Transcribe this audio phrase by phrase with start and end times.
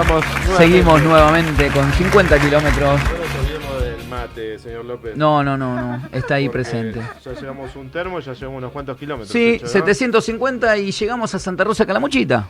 [0.00, 0.24] Estamos
[0.56, 3.00] Seguimos nuevamente con 50 kilómetros.
[3.02, 5.14] No nos olvidemos del mate, señor López.
[5.14, 6.08] No, no, no, no.
[6.10, 7.02] Está ahí Porque presente.
[7.22, 9.30] Ya llevamos un termo, ya llevamos unos cuantos kilómetros.
[9.30, 9.70] Sí, hecho, ¿no?
[9.70, 12.48] 750 y llegamos a Santa Rosa Calamuchita.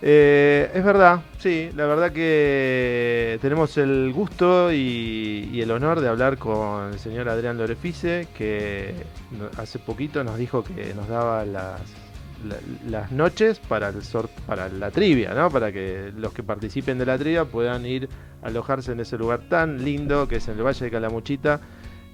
[0.00, 6.08] Eh, es verdad, sí, la verdad que tenemos el gusto y, y el honor de
[6.08, 8.94] hablar con el señor Adrián Lorefice, que
[9.58, 11.80] hace poquito nos dijo que nos daba las,
[12.48, 15.50] la- las noches para, el sort, para la trivia, ¿no?
[15.50, 18.08] Para que los que participen de la trivia puedan ir
[18.42, 21.60] a alojarse en ese lugar tan lindo que es en el Valle de Calamuchita,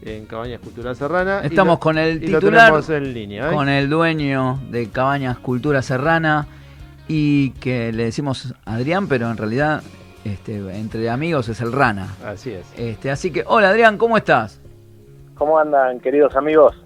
[0.02, 1.40] en Cabañas Cultural Serrana.
[1.40, 3.50] Estamos lo- con el titular, tenemos en línea.
[3.50, 3.54] ¿eh?
[3.54, 6.46] con el dueño de Cabañas Cultura Serrana
[7.08, 9.82] y que le decimos Adrián, pero en realidad
[10.24, 12.08] este, entre amigos es el Rana.
[12.24, 12.64] Así es.
[12.76, 14.60] Este, así que, hola Adrián, ¿cómo estás?
[15.34, 16.76] ¿Cómo andan, queridos amigos?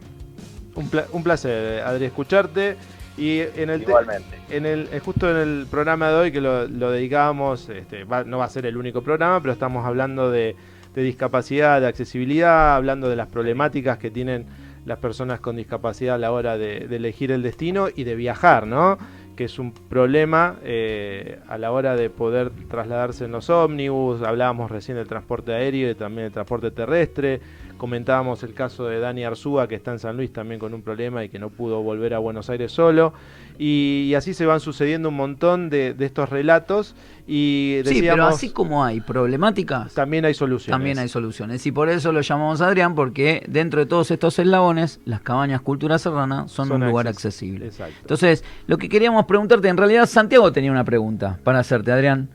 [1.12, 2.76] Un placer, Adri, escucharte.
[3.16, 4.38] Y en el te- Igualmente.
[4.50, 8.24] en el, eh, justo en el programa de hoy, que lo, lo dedicábamos, este, va-
[8.24, 10.54] no va a ser el único programa, pero estamos hablando de,
[10.94, 14.46] de discapacidad, de accesibilidad, hablando de las problemáticas que tienen
[14.84, 18.66] las personas con discapacidad a la hora de, de elegir el destino y de viajar,
[18.66, 18.98] ¿no?
[19.34, 24.22] Que es un problema eh, a la hora de poder trasladarse en los ómnibus.
[24.22, 27.40] Hablábamos recién del transporte aéreo y también del transporte terrestre.
[27.76, 31.22] Comentábamos el caso de Dani Arzúa, que está en San Luis también con un problema
[31.24, 33.12] y que no pudo volver a Buenos Aires solo.
[33.58, 36.94] Y, y así se van sucediendo un montón de, de estos relatos.
[37.26, 40.70] Y Sí, pero así como hay problemáticas, también hay soluciones.
[40.76, 41.66] también hay soluciones.
[41.66, 45.60] Y por eso lo llamamos a Adrián, porque dentro de todos estos eslabones, las Cabañas
[45.60, 47.66] Cultura Serrana son, Son un lugar acces- accesible.
[47.66, 47.94] Exacto.
[48.02, 52.30] Entonces, lo que queríamos preguntarte, en realidad Santiago tenía una pregunta para hacerte, Adrián.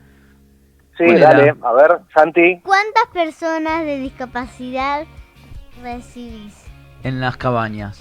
[0.98, 2.60] Sí, dale, a ver, Santi.
[2.64, 5.06] ¿Cuántas personas de discapacidad
[5.82, 6.66] recibís?
[7.04, 8.00] En las cabañas.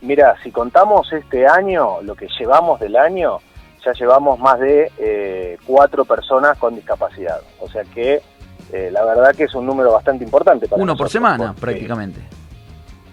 [0.00, 3.38] Mira, si contamos este año, lo que llevamos del año,
[3.84, 7.40] ya llevamos más de eh, cuatro personas con discapacidad.
[7.60, 8.20] O sea que
[8.72, 10.66] eh, la verdad que es un número bastante importante.
[10.68, 12.20] Para Uno por semana, porque- prácticamente.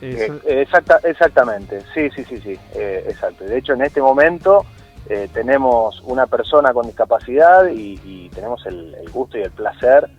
[0.02, 3.44] Eh, exacta, exactamente, sí, sí, sí, sí, eh, exacto.
[3.44, 4.66] De hecho, en este momento
[5.10, 10.10] eh, tenemos una persona con discapacidad y, y tenemos el, el gusto y el placer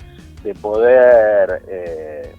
[0.42, 2.34] de poder eh,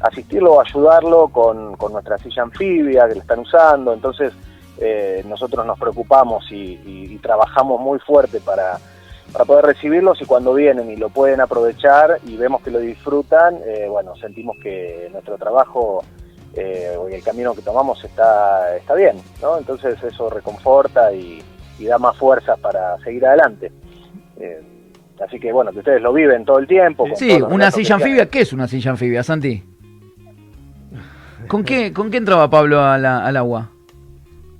[0.00, 3.92] asistirlo o ayudarlo con, con nuestra silla anfibia que la están usando.
[3.92, 4.32] Entonces,
[4.78, 8.78] eh, nosotros nos preocupamos y, y- y trabajamos muy fuerte para,
[9.32, 13.56] para poder recibirlos y cuando vienen y lo pueden aprovechar y vemos que lo disfrutan,
[13.66, 16.04] eh, bueno, sentimos que nuestro trabajo
[16.54, 19.56] eh, o el camino que tomamos está, está bien, ¿no?
[19.58, 21.42] Entonces eso reconforta y,
[21.78, 23.72] y da más fuerzas para seguir adelante.
[24.38, 24.60] Eh,
[25.26, 27.04] así que bueno, que ustedes lo viven todo el tiempo.
[27.06, 28.26] con Sí, una silla anfibia.
[28.30, 29.62] ¿Qué es una silla anfibia, Santi?
[31.48, 33.70] ¿Con qué, ¿Con qué entraba Pablo a la- al agua?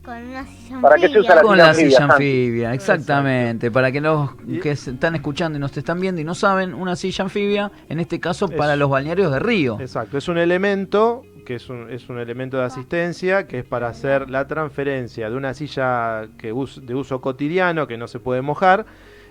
[0.04, 3.70] Con una silla ¿Para qué se usa la Con la silla anfibia, exactamente.
[3.72, 4.30] Para que los
[4.62, 7.98] que se están escuchando y nos están viendo y no saben, una silla anfibia, en
[7.98, 9.78] este caso para Es- los balnearios de río.
[9.80, 13.86] Exacto, es un elemento que es un, es un elemento de asistencia que es para
[13.88, 18.42] hacer la transferencia de una silla que us- de uso cotidiano que no se puede
[18.42, 18.84] mojar.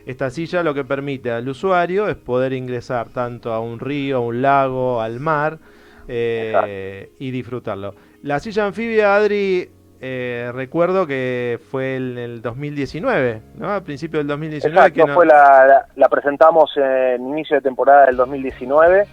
[0.05, 4.19] Esta silla lo que permite al usuario es poder ingresar tanto a un río, a
[4.21, 5.59] un lago, al mar
[6.07, 7.95] eh, y disfrutarlo.
[8.23, 9.69] La silla anfibia, Adri,
[10.01, 13.71] eh, recuerdo que fue en el 2019, ¿no?
[13.73, 14.75] A principios del 2019.
[14.77, 19.05] Exacto, que no- fue la, la- la presentamos en inicio de temporada del 2019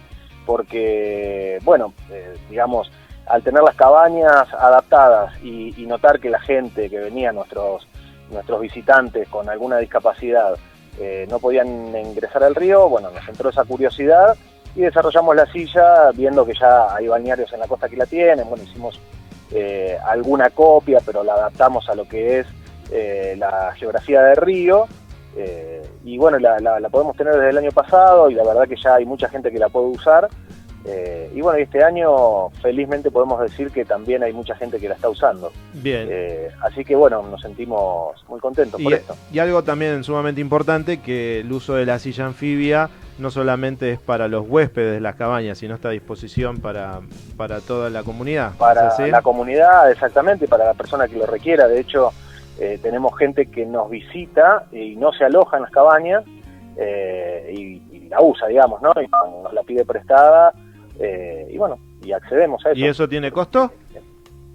[0.45, 2.91] porque, bueno, eh, digamos,
[3.27, 7.87] al tener las cabañas adaptadas y, y notar que la gente que venía, nuestros,
[8.29, 10.55] nuestros visitantes con alguna discapacidad,
[10.99, 14.35] eh, no podían ingresar al río, bueno, nos entró esa curiosidad
[14.75, 18.47] y desarrollamos la silla viendo que ya hay balnearios en la costa que la tienen,
[18.49, 18.99] bueno, hicimos
[19.51, 22.47] eh, alguna copia, pero la adaptamos a lo que es
[22.91, 24.87] eh, la geografía del río.
[25.35, 28.67] eh, y bueno, la, la- la podemos tener desde el año pasado y la verdad
[28.67, 30.27] que ya hay mucha gente que la puede usar.
[30.85, 34.95] eh, y bueno, este año felizmente podemos decir que también hay mucha gente que la
[34.95, 35.51] está usando.
[35.73, 36.07] Bien.
[36.11, 39.15] Eh, así que bueno, nos sentimos muy contentos por esto.
[39.31, 43.99] y algo también sumamente importante, que el uso de la silla anfibia no solamente es
[43.99, 47.01] para los huéspedes de las cabañas, sino está a disposición para,
[47.37, 48.55] para toda la comunidad.
[48.57, 51.67] para la comunidad, exactamente, para la persona que lo requiera.
[51.67, 52.11] De hecho,
[52.59, 56.23] eh, tenemos gente que nos visita y no se aloja en las cabañas
[56.77, 58.91] eh, y, y la usa, digamos, ¿no?
[59.01, 59.07] Y
[59.43, 60.53] nos la pide prestada
[60.99, 62.79] eh, y bueno, y accedemos a eso.
[62.79, 63.71] ¿Y eso tiene costo?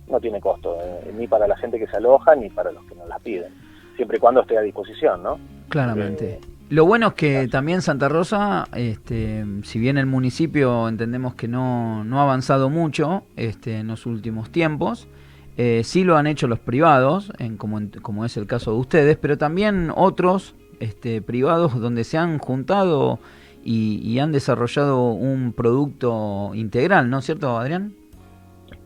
[0.06, 2.94] No tiene costo, eh, ni para la gente que se aloja ni para los que
[2.94, 3.52] nos la piden,
[3.96, 5.38] siempre y cuando esté a disposición, ¿no?
[5.68, 6.40] Claramente.
[6.70, 12.04] Lo bueno es que también Santa Rosa, este, si bien el municipio entendemos que no,
[12.04, 15.08] no ha avanzado mucho este, en los últimos tiempos,
[15.56, 18.78] eh, sí lo han hecho los privados, en, como, en- como es el caso de
[18.78, 23.18] ustedes, pero también otros este, privados donde se han juntado
[23.64, 27.92] y, han desarrollado un producto integral, ¿no es cierto, Adrián?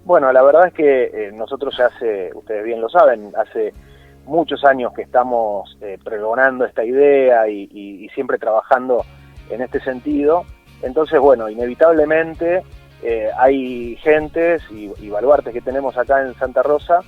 [0.05, 3.73] Bueno, la verdad es que eh, nosotros hace, ustedes bien lo saben, hace
[4.25, 9.05] muchos años que estamos eh, pregonando esta idea y, siempre trabajando
[9.51, 10.45] en este sentido.
[10.83, 12.63] Entonces, bueno, inevitablemente
[13.03, 17.01] eh, hay gentes y, y, baluartes que tenemos acá en Santa Rosa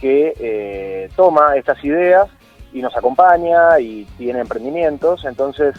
[0.00, 2.28] que eh, toma estas ideas
[2.72, 5.24] y nos acompaña y tiene emprendimientos.
[5.24, 5.74] Entonces,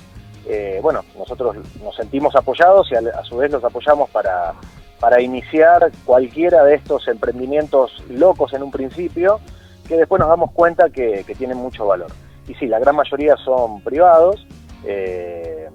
[0.47, 4.53] eh, bueno, nosotros nos sentimos apoyados y a, su vez los apoyamos para,
[4.99, 9.39] para iniciar cualquiera de estos emprendimientos locos en un principio,
[9.87, 12.11] que después nos damos cuenta que, tienen mucho valor.
[12.47, 14.45] Y sí, la gran mayoría son privados,
[14.85, 15.69] eh,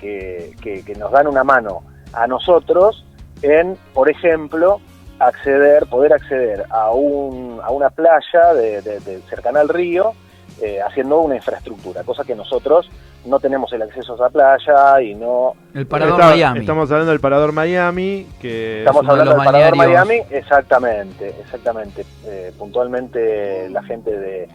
[0.00, 1.82] que, que, nos dan una mano
[2.12, 3.04] a nosotros
[3.42, 4.80] en, por ejemplo,
[5.18, 10.12] acceder, poder acceder a, un, a una playa de, cercana al río,
[10.60, 12.90] eh, haciendo una infraestructura, cosa que nosotros
[13.24, 15.54] no tenemos el acceso a esa playa y no...
[15.74, 16.60] El Parador Miami.
[16.60, 18.80] Estamos hablando del Parador Miami, que...
[18.80, 22.04] Estamos hablando del Parador Miami, exactamente, exactamente.
[22.26, 24.48] Eh, puntualmente la gente de,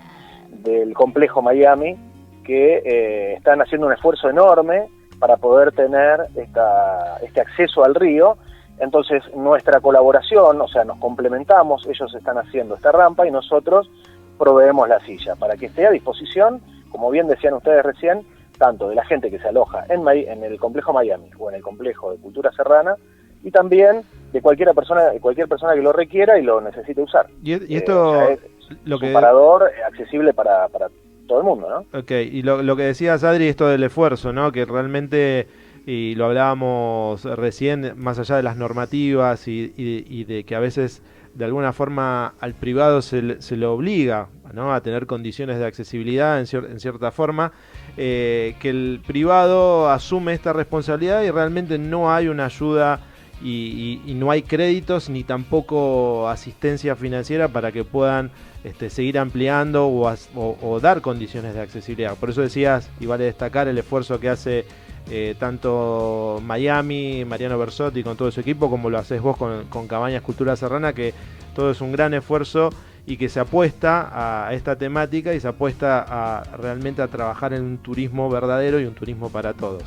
[0.49, 1.95] del complejo Miami,
[2.43, 4.87] que eh, están haciendo un esfuerzo enorme
[5.19, 8.37] para poder tener esta, este acceso al río.
[8.79, 13.89] Entonces nuestra colaboración, o sea, nos complementamos, ellos están haciendo esta rampa y nosotros
[14.37, 16.61] proveemos la silla para que esté a disposición,
[16.91, 18.23] como bien decían ustedes recién,
[18.57, 21.61] tanto de la gente que se aloja en, en el complejo Miami o en el
[21.61, 22.95] complejo de Cultura Serrana
[23.43, 24.01] y también
[24.33, 27.27] de cualquier persona, cualquier persona que lo requiera y lo necesite usar.
[27.43, 28.39] Y, eh, esto es
[28.85, 29.07] lo que...
[29.07, 30.89] un parador accesible para, para
[31.27, 31.99] todo el mundo, ¿no?
[31.99, 34.51] Ok, y lo, lo que decías Adri, esto del esfuerzo, ¿no?
[34.51, 35.47] Que realmente
[35.87, 41.01] y lo hablábamos recién, más allá de las normativas y, y, de que a veces
[41.33, 44.73] de alguna forma al privado se, se lo obliga ¿no?
[44.73, 47.53] a tener condiciones de accesibilidad en, en cierta forma,
[47.99, 52.99] eh, que el privado asume esta responsabilidad y realmente no hay una ayuda
[53.43, 58.31] y, no hay créditos ni tampoco asistencia financiera para que puedan
[58.63, 62.15] este, seguir ampliando o, dar condiciones de accesibilidad.
[62.15, 64.65] Por eso decías, y vale destacar el esfuerzo que hace
[65.09, 70.21] eh, tanto Miami, Mariano Bersotti con todo su equipo, como lo haces vos con Cabañas
[70.21, 71.13] Cultura Serrana, que
[71.55, 72.69] todo es un gran esfuerzo
[73.07, 77.63] y que se apuesta a esta temática y se apuesta a realmente a trabajar en
[77.63, 79.83] un turismo verdadero y un turismo para todos.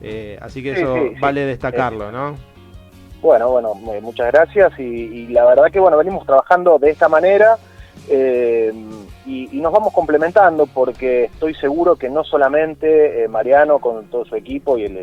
[0.00, 2.36] Eh, así que eso vale destacarlo, ¿no?
[3.20, 7.58] Bueno, bueno, eh, muchas gracias y, la verdad que bueno, venimos trabajando de esta manera
[8.08, 8.72] eh,
[9.26, 14.78] y, nos vamos complementando porque estoy seguro que no solamente Mariano con todo su equipo
[14.78, 14.96] y el,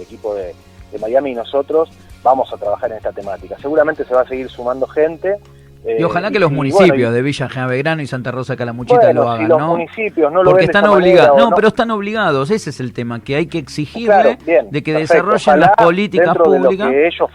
[0.00, 0.54] equipo de,
[0.92, 1.90] de Miami y nosotros
[2.22, 3.56] vamos a trabajar en esta temática.
[3.60, 5.38] Seguramente se va a seguir sumando gente
[5.84, 9.48] y ojalá eh, que los municipios de Villa General y Santa Rosa Calamuchita lo hagan,
[9.48, 11.38] los municipios no lo Porque están obligados.
[11.38, 12.50] No, pero están obligados.
[12.50, 14.38] Ese es el tema, que hay que exigirle
[14.70, 16.92] de que desarrollen las políticas públicas.
[16.92, 17.30] ellos,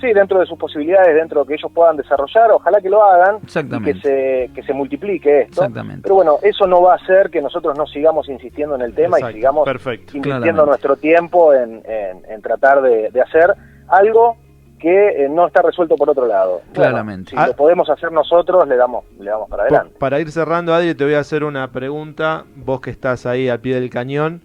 [0.00, 3.02] sí, dentro de sus posibilidades, dentro de lo que ellos puedan desarrollar, ojalá que lo
[3.02, 3.38] hagan.
[3.38, 5.62] Y que se, que se multiplique esto.
[5.62, 6.02] Exactamente.
[6.02, 9.18] Pero bueno, eso no va a hacer que nosotros no sigamos insistiendo en el tema
[9.18, 9.68] y sigamos
[10.12, 13.52] invirtiendo nuestro tiempo en, en, tratar de, de hacer
[13.88, 14.36] algo
[14.78, 16.62] que eh, no está resuelto por otro lado.
[16.72, 17.30] Claramente.
[17.30, 19.94] si lo podemos hacer nosotros, le damos, le damos para adelante.
[19.98, 22.44] Para ir cerrando, Adri, te voy a hacer una pregunta.
[22.56, 24.42] Vos que estás ahí al pie del cañón,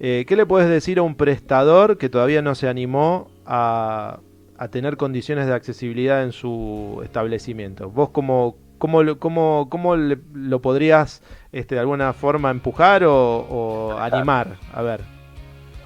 [0.00, 4.20] eh, ¿qué le puedes decir a un prestador que todavía no se animó a,
[4.70, 7.90] tener condiciones de accesibilidad en su establecimiento?
[7.90, 11.22] ¿Vos cómo, cómo, cómo, cómo lo podrías
[11.52, 14.56] este, de alguna forma empujar o animar?
[14.72, 15.13] A ver.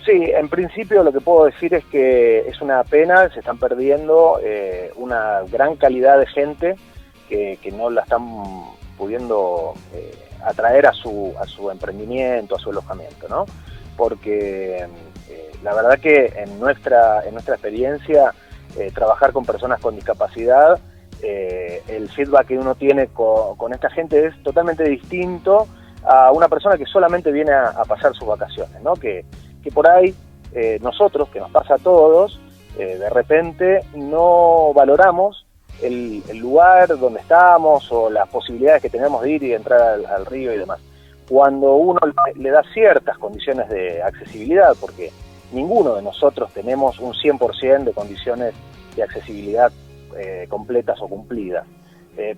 [0.08, 4.40] Sí, en principio lo que puedo decir es que es una pena, se están perdiendo
[4.42, 6.76] eh, una gran calidad de gente
[7.28, 8.22] que, no la están
[8.96, 13.44] pudiendo eh, atraer a su, a su emprendimiento, a su alojamiento, ¿no?
[13.98, 14.78] Porque
[15.28, 18.32] eh, la verdad que en nuestra, en nuestra experiencia,
[18.94, 20.80] trabajar con personas con discapacidad,
[21.20, 25.68] el feedback que uno tiene con, esta gente es totalmente distinto
[26.04, 28.94] a una persona que solamente viene a, a pasar sus vacaciones, ¿no?
[28.94, 29.26] Que,
[29.68, 30.14] que por ahí
[30.52, 32.40] eh, nosotros, que nos pasa a todos,
[32.78, 35.46] eh, de repente no valoramos
[35.82, 40.26] el, lugar donde estamos o las posibilidades que tenemos de ir y de entrar al,
[40.26, 40.80] río y demás.
[41.28, 42.00] Cuando uno
[42.34, 45.12] le, da ciertas condiciones de accesibilidad, porque
[45.52, 48.54] ninguno de nosotros tenemos un 100% de condiciones
[48.96, 49.70] de accesibilidad
[50.16, 51.66] eh, completas o cumplidas,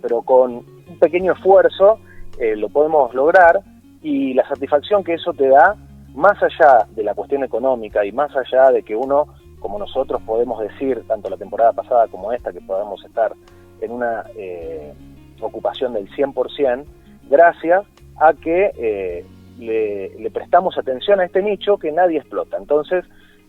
[0.02, 2.00] pero con un pequeño esfuerzo
[2.38, 3.62] lo podemos lograr
[4.02, 5.75] y la satisfacción que eso te da
[6.14, 9.26] más allá de la cuestión económica y más allá de que uno,
[9.59, 13.33] como nosotros podemos decir, tanto la temporada pasada como esta, que podamos estar
[13.81, 14.93] en una eh,
[15.40, 16.85] ocupación del 100%,
[17.29, 17.85] gracias
[18.19, 19.25] a que eh,
[19.59, 22.57] le, le prestamos atención a este nicho que nadie explota.
[22.57, 23.05] Entonces,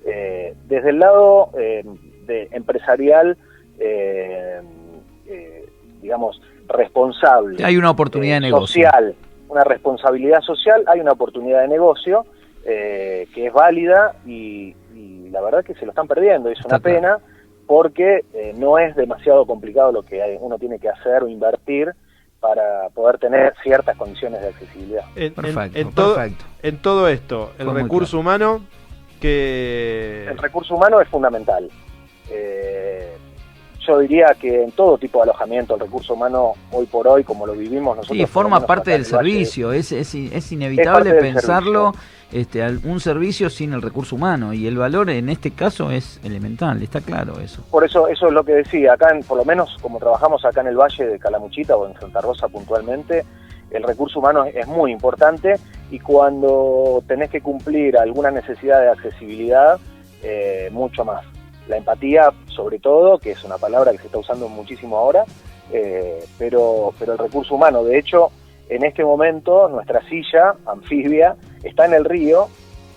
[0.06, 1.84] eh, desde el lado eh,
[2.26, 3.38] de empresarial,
[3.80, 4.62] eh,
[6.02, 7.64] digamos, responsable.
[7.64, 8.84] Hay una oportunidad de negocio.
[8.86, 9.16] Social,
[9.50, 12.26] una responsabilidad social, hay una oportunidad de negocio
[12.66, 16.50] eh, que es válida y, y la verdad que se lo están perdiendo.
[16.50, 17.18] Es una pena
[17.68, 21.92] porque eh, no es demasiado complicado lo que hay- uno tiene que hacer o invertir
[22.40, 25.04] para poder tener ciertas condiciones de accesibilidad.
[25.16, 26.46] En, Perfecto, en todo, perfecto.
[26.64, 28.62] en todo esto, el Fue recurso humano
[29.22, 30.26] que...
[30.28, 31.70] El recurso humano es fundamental.
[33.92, 37.46] Yo diría que en todo tipo de alojamiento el recurso humano hoy por hoy, como
[37.46, 38.18] lo vivimos nosotros...
[38.18, 41.92] Sí, forma parte del servicio, es, es, inevitable pensarlo,
[42.32, 46.82] este, un servicio sin el recurso humano, y el valor en este caso es elemental,
[46.82, 47.66] está claro eso.
[47.70, 50.62] Por eso, eso es lo que decía, acá en- por lo menos como trabajamos acá
[50.62, 53.26] en el Valle de Calamuchita o en Santa Rosa puntualmente,
[53.72, 55.56] el recurso humano es, es muy importante
[55.92, 59.78] y cuando tenés que cumplir alguna necesidad de accesibilidad,
[60.24, 61.26] eh, mucho más.
[61.72, 65.24] La empatía, sobre todo, que es una palabra que se está usando muchísimo ahora,
[65.72, 68.30] eh, pero, pero el recurso humano, de hecho,
[68.68, 72.50] en este momento nuestra silla anfibia está en el río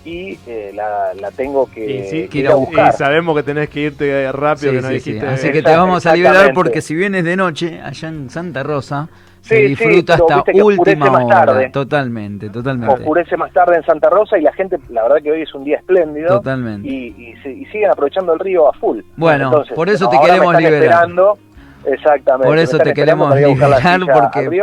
[0.05, 2.93] y eh, la, la tengo que, Y, sí, que ir a y buscar.
[2.93, 5.13] sabemos que tenés que irte rápido, Sí, que no sí, sí.
[5.13, 5.29] dijiste...
[5.29, 9.09] Así que te vamos a liberar porque si vienes de noche, allá en Santa Rosa,
[9.41, 11.45] se sí, disfruta hasta última más hora.
[11.47, 11.71] tarde.
[11.71, 12.95] Totalmente, totalmente.
[12.95, 15.65] oscurece más tarde en Santa Rosa y la gente, la verdad que hoy es un
[15.65, 16.89] día espléndido Totalmente.
[16.89, 19.01] y, y, se- y siguen aprovechando el río a full.
[19.17, 20.83] Bueno, por eso te queremos liberar.
[20.83, 21.39] esperando,
[21.87, 22.47] exactamente.
[22.49, 24.63] Por eso te queremos liberar porque-.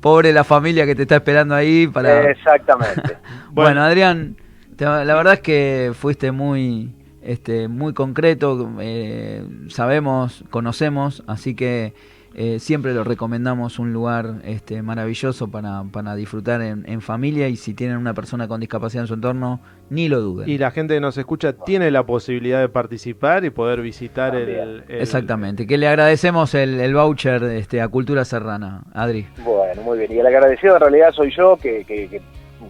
[0.00, 2.30] Pobre la familia que te está esperando ahí para...
[2.30, 3.02] Exactamente.
[3.02, 3.18] Bueno,
[3.52, 3.82] Bueno.
[3.84, 4.36] Adrián,
[4.78, 11.92] la verdad es que fuiste muy, este, muy concreto, eh, sabemos, conocemos, así que
[12.34, 17.56] eh, siempre lo recomendamos un lugar este, maravilloso para, para disfrutar en, en familia y
[17.56, 19.60] si tienen una persona con discapacidad en su entorno,
[19.90, 20.48] ni lo duden.
[20.48, 24.82] Y la gente que nos escucha tiene la posibilidad de participar y poder visitar el,
[24.88, 29.26] Exactamente, que le agradecemos el, el voucher este, a Cultura Serrana, Adri.
[29.44, 30.12] Bueno, muy bien.
[30.12, 32.22] Y el agradecido en realidad soy yo, que, que- que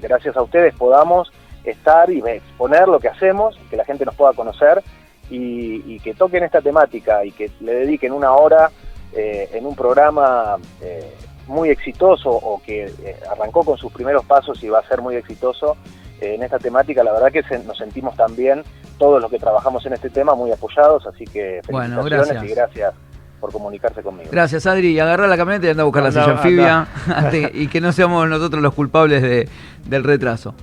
[0.02, 1.30] gracias a ustedes podamos
[1.64, 4.82] estar y exponer lo que hacemos, que la gente nos pueda conocer
[5.30, 8.70] y, y que toquen esta temática y que le dediquen una hora
[9.14, 11.12] eh, en un programa eh,
[11.46, 15.16] muy exitoso o que eh, arrancó con sus primeros pasos y va a ser muy
[15.16, 15.76] exitoso
[16.20, 17.02] eh, en esta temática.
[17.04, 18.62] La verdad que se- nos sentimos también,
[18.98, 22.44] todos los que trabajamos en este tema, muy apoyados, así que Bueno, felicitaciones gracias.
[22.44, 22.94] y gracias
[23.40, 24.28] por comunicarse conmigo.
[24.30, 24.92] Gracias, Adri.
[24.92, 26.88] Y agarra la camioneta y anda a buscar la silla anfibia anda.
[27.18, 29.48] antes- y que no seamos nosotros los culpables de-
[29.84, 30.54] del retraso.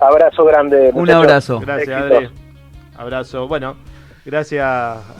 [0.00, 0.90] Abrazo grande.
[0.94, 1.60] Un abrazo.
[1.60, 2.02] Gracias.
[2.02, 2.28] Adri.
[2.96, 3.48] Abrazo.
[3.48, 3.76] Bueno,
[4.24, 4.64] gracias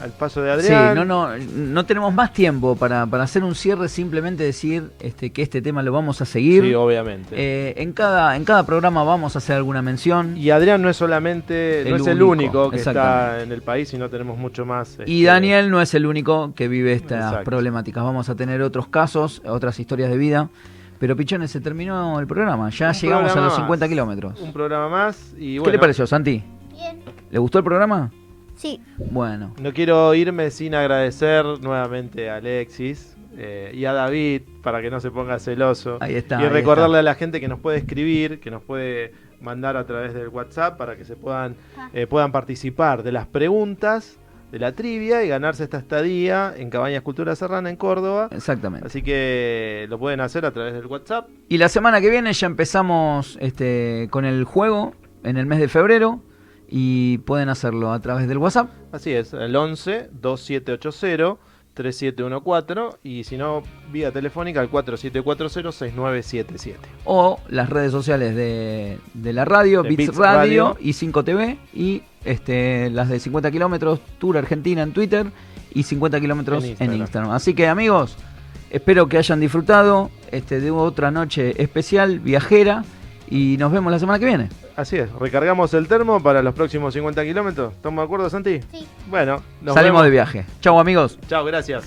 [0.03, 1.07] al paso de Sí, Adrián.
[1.09, 5.43] no, no, no tenemos más tiempo para, para hacer un cierre, simplemente decir este, que
[5.43, 6.65] este tema lo vamos a seguir.
[6.65, 7.35] Sí, obviamente.
[7.37, 10.37] Eh, en, cada, en cada programa vamos a hacer alguna mención.
[10.37, 13.63] y Adrián no es solamente, no El es el único, único que está en el
[13.63, 14.99] país, sino tenemos mucho más.
[15.07, 17.45] Y este, Daniel no es el único que vive estas Exacto.
[17.45, 18.05] problemáticas.
[18.05, 20.49] Vamos a tener otros casos, otras historias de vida.
[21.01, 22.71] Pero Pichones, se terminó el programa.
[22.71, 23.57] Ya Un llegamos a los más.
[23.57, 24.41] 50 kilómetros.
[24.41, 25.35] Un programa más.
[25.37, 26.43] Y ¿Qué bueno, le pareció, Santi?
[26.73, 27.01] Bien.
[27.31, 28.13] ¿Le gustó el programa?
[28.55, 28.81] Sí.
[29.11, 34.91] Bueno, No quiero irme sin agradecer nuevamente a Alexis eh, y a David para que
[34.91, 35.97] no se ponga celoso.
[36.01, 36.39] ahí está.
[36.39, 37.01] y ahí recordarle está.
[37.01, 40.77] a la gente que nos puede escribir, que nos puede mandar a través del WhatsApp
[40.77, 41.57] para que se puedan,
[41.95, 44.19] eh, puedan participar de las preguntas,
[44.51, 48.29] de la trivia y ganarse esta estadía en Cabañas Cultura Serrana en Córdoba.
[48.33, 48.87] Exactamente.
[48.87, 51.29] Así que lo pueden hacer a través del WhatsApp.
[51.49, 55.69] Y la semana que viene ya empezamos este, con el juego en el mes de
[55.69, 56.21] febrero
[56.69, 58.71] y pueden hacerlo a través del WhatsApp.
[58.93, 61.37] Así es, el 11 2780
[61.75, 66.89] 3714 y si no, vía telefónica al 4740 6977.
[67.05, 70.77] o las redes sociales de, de la radio, Bits radio, Radio.
[70.81, 75.27] y 5TV y este, las de 50 kilómetros, Tour Argentina en Twitter
[75.73, 77.31] y 50 kilómetros En en Instagram.
[77.33, 78.17] Así que amigos,
[78.71, 82.85] espero que hayan disfrutado este, de otra noche especial, viajera,
[83.29, 84.49] y nos vemos la semana que viene.
[84.77, 87.75] Así es, recargamos el termo para los próximos 50 kilómetros.
[87.75, 88.61] ¿Estamos de acuerdo, Santi?
[88.73, 88.87] Sí.
[89.09, 90.05] Bueno, nos Salimos vemos.
[90.05, 90.47] de viaje.
[90.61, 91.19] Chau amigos.
[91.29, 91.85] Chao, gracias.